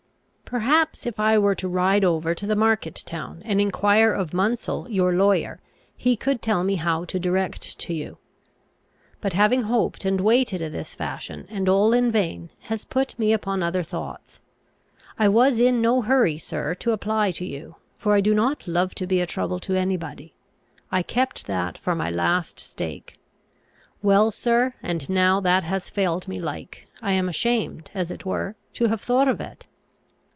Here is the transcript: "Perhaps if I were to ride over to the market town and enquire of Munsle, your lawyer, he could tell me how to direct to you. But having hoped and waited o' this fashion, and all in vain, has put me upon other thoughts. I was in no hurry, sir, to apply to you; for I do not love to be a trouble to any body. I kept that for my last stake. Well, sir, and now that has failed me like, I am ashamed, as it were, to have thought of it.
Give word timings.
"Perhaps 0.51 1.05
if 1.05 1.17
I 1.17 1.39
were 1.39 1.55
to 1.55 1.69
ride 1.69 2.03
over 2.03 2.35
to 2.35 2.45
the 2.45 2.57
market 2.57 2.95
town 3.05 3.41
and 3.45 3.61
enquire 3.61 4.11
of 4.13 4.33
Munsle, 4.33 4.85
your 4.89 5.13
lawyer, 5.13 5.61
he 5.95 6.17
could 6.17 6.41
tell 6.41 6.65
me 6.65 6.75
how 6.75 7.05
to 7.05 7.17
direct 7.17 7.79
to 7.79 7.93
you. 7.93 8.17
But 9.21 9.31
having 9.31 9.61
hoped 9.61 10.03
and 10.03 10.19
waited 10.19 10.61
o' 10.61 10.67
this 10.67 10.93
fashion, 10.93 11.47
and 11.49 11.69
all 11.69 11.93
in 11.93 12.11
vain, 12.11 12.49
has 12.63 12.83
put 12.83 13.17
me 13.17 13.31
upon 13.31 13.63
other 13.63 13.81
thoughts. 13.81 14.41
I 15.17 15.29
was 15.29 15.57
in 15.57 15.79
no 15.79 16.01
hurry, 16.01 16.37
sir, 16.37 16.75
to 16.75 16.91
apply 16.91 17.31
to 17.31 17.45
you; 17.45 17.77
for 17.97 18.13
I 18.13 18.19
do 18.19 18.33
not 18.33 18.67
love 18.67 18.93
to 18.95 19.07
be 19.07 19.21
a 19.21 19.25
trouble 19.25 19.61
to 19.61 19.75
any 19.77 19.95
body. 19.95 20.33
I 20.91 21.01
kept 21.01 21.47
that 21.47 21.77
for 21.77 21.95
my 21.95 22.09
last 22.11 22.59
stake. 22.59 23.17
Well, 24.01 24.31
sir, 24.31 24.73
and 24.83 25.09
now 25.09 25.39
that 25.39 25.63
has 25.63 25.89
failed 25.89 26.27
me 26.27 26.41
like, 26.41 26.87
I 27.01 27.13
am 27.13 27.29
ashamed, 27.29 27.89
as 27.93 28.11
it 28.11 28.25
were, 28.25 28.57
to 28.73 28.87
have 28.89 28.99
thought 28.99 29.29
of 29.29 29.39
it. 29.39 29.65